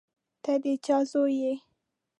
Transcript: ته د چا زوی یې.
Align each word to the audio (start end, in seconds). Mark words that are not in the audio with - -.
ته 0.43 0.53
د 0.63 0.65
چا 0.85 0.97
زوی 1.11 1.35
یې. 1.43 1.53